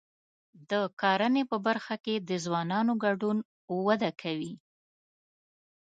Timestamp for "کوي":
4.21-4.53